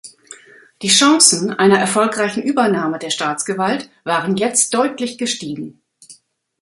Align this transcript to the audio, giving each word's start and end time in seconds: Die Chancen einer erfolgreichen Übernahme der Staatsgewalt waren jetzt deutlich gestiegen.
Die 0.81 0.87
Chancen 0.87 1.51
einer 1.51 1.77
erfolgreichen 1.77 2.41
Übernahme 2.41 2.97
der 2.97 3.11
Staatsgewalt 3.11 3.87
waren 4.03 4.35
jetzt 4.35 4.73
deutlich 4.73 5.19
gestiegen. 5.19 5.79